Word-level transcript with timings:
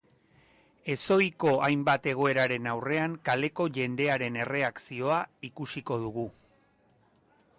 Ezohiko 0.93 1.51
hainbat 1.65 2.07
egoeraren 2.13 2.65
aurrean 2.71 3.13
kaleko 3.29 3.69
jendearen 3.77 4.41
erreakzioa 4.47 5.21
ikusiko 5.51 5.99
dugu. 6.07 6.27